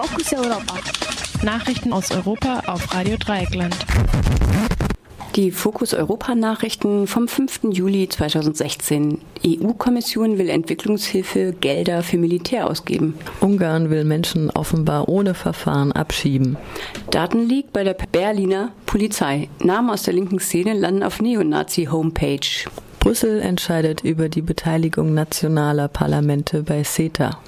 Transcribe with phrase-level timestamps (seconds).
[0.00, 0.74] Fokus Europa.
[1.42, 3.74] Nachrichten aus Europa auf Radio Dreieckland.
[5.34, 7.62] Die Fokus Europa Nachrichten vom 5.
[7.72, 9.20] Juli 2016.
[9.44, 13.18] EU-Kommission will Entwicklungshilfe Gelder für Militär ausgeben.
[13.40, 16.56] Ungarn will Menschen offenbar ohne Verfahren abschieben.
[17.10, 19.48] Datenleak bei der Berliner Polizei.
[19.58, 22.68] Namen aus der linken Szene landen auf Neonazi-Homepage.
[23.08, 27.40] Brüssel entscheidet über die Beteiligung nationaler Parlamente bei CETA.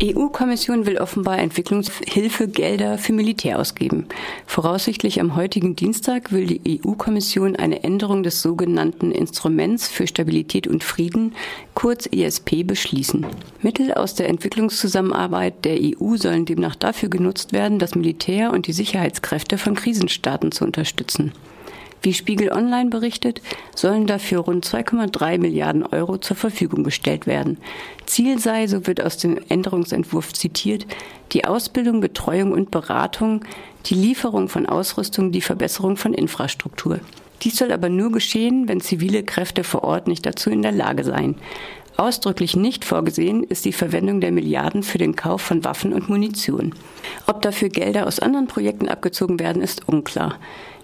[0.00, 4.06] EU-Kommission will offenbar Entwicklungshilfegelder für Militär ausgeben.
[4.46, 10.84] Voraussichtlich am heutigen Dienstag will die EU-Kommission eine Änderung des sogenannten Instruments für Stabilität und
[10.84, 11.34] Frieden,
[11.74, 13.26] kurz ISP, beschließen.
[13.62, 18.72] Mittel aus der Entwicklungszusammenarbeit der EU sollen demnach dafür genutzt werden, das Militär und die
[18.72, 21.32] Sicherheitskräfte von Krisenstaaten zu unterstützen.
[22.02, 23.42] Wie Spiegel Online berichtet,
[23.74, 27.58] sollen dafür rund 2,3 Milliarden Euro zur Verfügung gestellt werden.
[28.06, 30.86] Ziel sei, so wird aus dem Änderungsentwurf zitiert,
[31.32, 33.44] die Ausbildung, Betreuung und Beratung,
[33.86, 37.00] die Lieferung von Ausrüstung, die Verbesserung von Infrastruktur.
[37.42, 41.04] Dies soll aber nur geschehen, wenn zivile Kräfte vor Ort nicht dazu in der Lage
[41.04, 41.36] seien.
[41.96, 46.74] Ausdrücklich nicht vorgesehen ist die Verwendung der Milliarden für den Kauf von Waffen und Munition.
[47.26, 50.38] Ob dafür Gelder aus anderen Projekten abgezogen werden, ist unklar.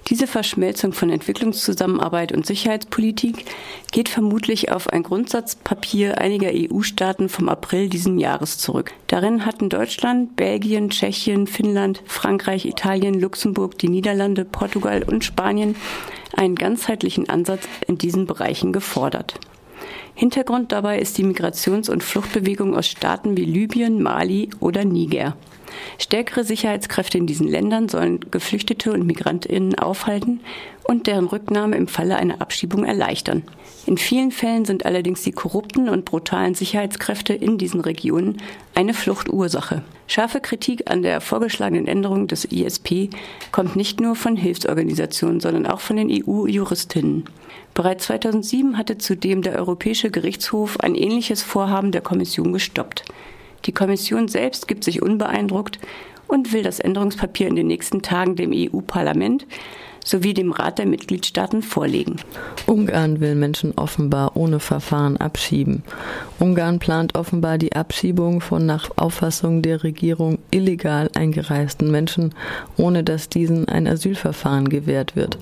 [0.08, 3.44] Diese Verschmelzung von Entwicklungszusammenarbeit und Sicherheitspolitik
[3.92, 8.92] geht vermutlich auf ein Grundsatzpapier einiger EU-Staaten vom April diesen Jahres zurück.
[9.06, 15.76] Darin hatten Deutschland, Belgien, Tschechien, Finnland, Frankreich, Italien, Luxemburg, die Niederlande, Portugal und Spanien
[16.36, 19.38] einen ganzheitlichen Ansatz in diesen Bereichen gefordert.
[20.14, 25.36] Hintergrund dabei ist die Migrations- und Fluchtbewegung aus Staaten wie Libyen, Mali oder Niger.
[25.98, 30.40] Stärkere Sicherheitskräfte in diesen Ländern sollen Geflüchtete und Migrantinnen aufhalten
[30.84, 33.42] und deren Rücknahme im Falle einer Abschiebung erleichtern.
[33.86, 38.38] In vielen Fällen sind allerdings die korrupten und brutalen Sicherheitskräfte in diesen Regionen
[38.74, 39.82] eine Fluchtursache.
[40.06, 43.10] Scharfe Kritik an der vorgeschlagenen Änderung des ISP
[43.50, 47.24] kommt nicht nur von Hilfsorganisationen, sondern auch von den EU-Juristinnen.
[47.74, 53.04] Bereits 2007 hatte zudem der Europäische Gerichtshof ein ähnliches Vorhaben der Kommission gestoppt.
[53.64, 55.78] Die Kommission selbst gibt sich unbeeindruckt
[56.26, 59.46] und will das Änderungspapier in den nächsten Tagen dem EU-Parlament
[60.04, 62.16] sowie dem Rat der Mitgliedstaaten vorlegen.
[62.66, 65.82] Ungarn will Menschen offenbar ohne Verfahren abschieben.
[66.38, 72.34] Ungarn plant offenbar die Abschiebung von nach Auffassung der Regierung illegal eingereisten Menschen,
[72.76, 75.38] ohne dass diesen ein Asylverfahren gewährt wird.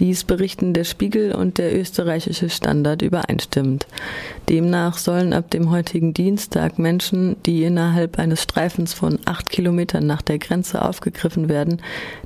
[0.00, 3.86] Dies berichten der Spiegel und der österreichische Standard übereinstimmend.
[4.48, 10.22] Demnach sollen ab dem heutigen Dienstag Menschen, die innerhalb eines Streifens von acht Kilometern nach
[10.22, 11.82] der Grenze aufgegriffen werden,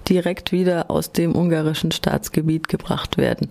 [0.08, 3.48] direkt wieder aus dem ungarischen Staatsgebiet gebracht werden.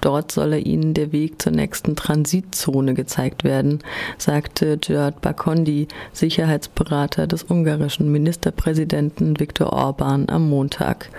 [0.00, 3.80] Dort solle ihnen der Weg zur nächsten Transitzone gezeigt werden,
[4.16, 11.10] sagte Gerard Bakondi, Sicherheitsberater des ungarischen Ministerpräsidenten Viktor Orban am Montag.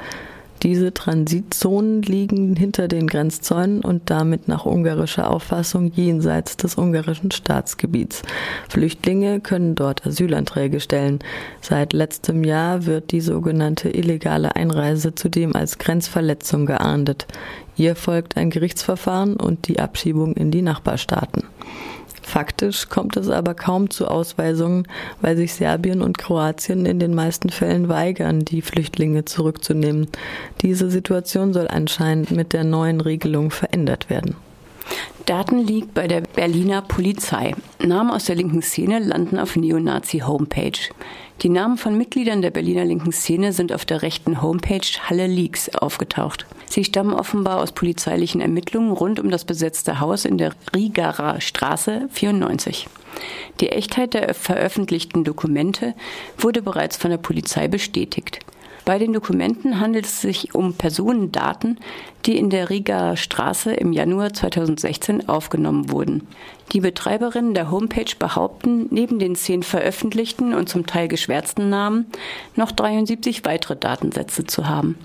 [0.63, 8.23] Diese Transitzonen liegen hinter den Grenzzäunen und damit nach ungarischer Auffassung jenseits des ungarischen Staatsgebiets.
[8.67, 11.19] Flüchtlinge können dort Asylanträge stellen.
[11.61, 17.27] Seit letztem Jahr wird die sogenannte illegale Einreise zudem als Grenzverletzung geahndet.
[17.77, 21.43] Ihr folgt ein Gerichtsverfahren und die Abschiebung in die Nachbarstaaten.
[22.29, 24.87] Faktisch kommt es aber kaum zu Ausweisungen,
[25.19, 30.07] weil sich Serbien und Kroatien in den meisten Fällen weigern, die Flüchtlinge zurückzunehmen.
[30.61, 34.35] Diese Situation soll anscheinend mit der neuen Regelung verändert werden.
[35.25, 37.55] Daten liegt bei der Berliner Polizei.
[37.83, 40.79] Namen aus der linken Szene landen auf Neonazi-Homepage.
[41.41, 45.69] Die Namen von Mitgliedern der Berliner linken Szene sind auf der rechten Homepage Halle Leaks
[45.69, 46.45] aufgetaucht.
[46.65, 52.09] Sie stammen offenbar aus polizeilichen Ermittlungen rund um das besetzte Haus in der Rigarer Straße
[52.11, 52.89] 94.
[53.61, 55.93] Die Echtheit der veröffentlichten Dokumente
[56.37, 58.39] wurde bereits von der Polizei bestätigt.
[58.85, 61.79] Bei den Dokumenten handelt es sich um Personendaten,
[62.25, 66.27] die in der Rigaer Straße im Januar 2016 aufgenommen wurden.
[66.71, 72.05] Die Betreiberinnen der Homepage behaupten, neben den zehn veröffentlichten und zum Teil geschwärzten Namen
[72.55, 74.97] noch 73 weitere Datensätze zu haben.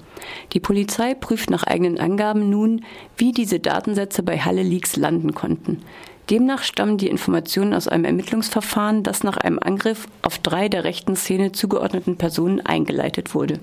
[0.53, 2.85] Die Polizei prüft nach eigenen Angaben nun,
[3.17, 5.83] wie diese Datensätze bei Halle Leaks landen konnten.
[6.31, 11.17] Demnach stammen die Informationen aus einem Ermittlungsverfahren, das nach einem Angriff auf drei der rechten
[11.17, 13.61] Szene zugeordneten Personen eingeleitet wurde.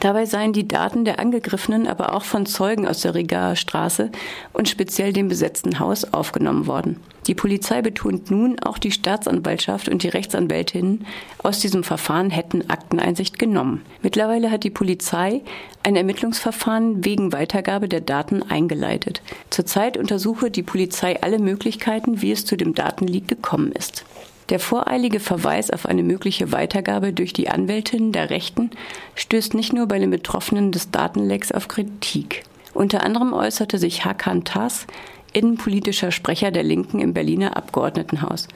[0.00, 4.10] Dabei seien die Daten der Angegriffenen aber auch von Zeugen aus der Rigaer Straße
[4.52, 7.00] und speziell dem besetzten Haus aufgenommen worden.
[7.26, 11.06] Die Polizei betont nun, auch die Staatsanwaltschaft und die Rechtsanwältinnen
[11.42, 13.82] aus diesem Verfahren hätten Akteneinsicht genommen.
[14.02, 15.40] Mittlerweile hat die Polizei
[15.82, 19.22] ein Ermittlungsverfahren wegen Weitergabe der Daten eingeleitet.
[19.50, 24.04] Zurzeit untersuche die Polizei alle Möglichkeiten, wie es zu dem Datenleak gekommen ist.
[24.48, 28.70] Der voreilige Verweis auf eine mögliche Weitergabe durch die Anwältin der Rechten
[29.16, 32.44] stößt nicht nur bei den Betroffenen des Datenlecks auf Kritik.
[32.72, 34.86] Unter anderem äußerte sich Hakan Tass,
[35.32, 38.46] innenpolitischer Sprecher der Linken im Berliner Abgeordnetenhaus.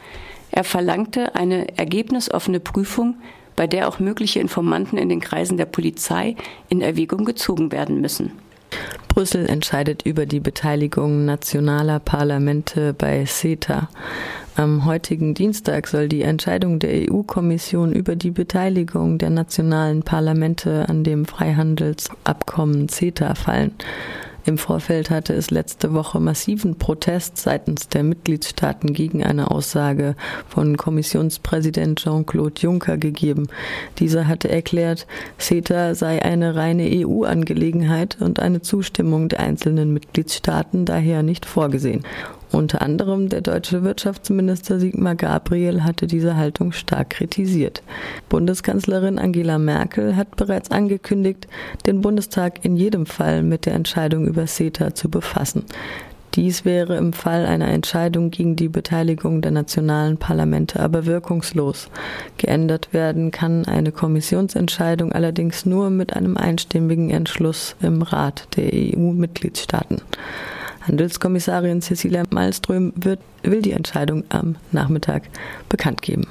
[0.52, 3.16] Er verlangte eine ergebnisoffene Prüfung,
[3.56, 6.36] bei der auch mögliche Informanten in den Kreisen der Polizei
[6.68, 8.32] in Erwägung gezogen werden müssen.
[9.08, 13.88] Brüssel entscheidet über die Beteiligung nationaler Parlamente bei CETA.
[14.60, 21.02] Am heutigen Dienstag soll die Entscheidung der EU-Kommission über die Beteiligung der nationalen Parlamente an
[21.02, 23.72] dem Freihandelsabkommen CETA fallen.
[24.44, 30.14] Im Vorfeld hatte es letzte Woche massiven Protest seitens der Mitgliedstaaten gegen eine Aussage
[30.46, 33.48] von Kommissionspräsident Jean-Claude Juncker gegeben.
[33.98, 35.06] Dieser hatte erklärt,
[35.38, 42.02] CETA sei eine reine EU-Angelegenheit und eine Zustimmung der einzelnen Mitgliedstaaten daher nicht vorgesehen.
[42.52, 47.82] Unter anderem der deutsche Wirtschaftsminister Sigmar Gabriel hatte diese Haltung stark kritisiert.
[48.28, 51.46] Bundeskanzlerin Angela Merkel hat bereits angekündigt,
[51.86, 55.64] den Bundestag in jedem Fall mit der Entscheidung über CETA zu befassen.
[56.34, 61.88] Dies wäre im Fall einer Entscheidung gegen die Beteiligung der nationalen Parlamente aber wirkungslos.
[62.36, 70.02] Geändert werden kann eine Kommissionsentscheidung allerdings nur mit einem einstimmigen Entschluss im Rat der EU-Mitgliedstaaten.
[70.80, 75.24] Handelskommissarin Cecilia Malmström wird, will die Entscheidung am Nachmittag
[75.68, 76.26] bekannt geben.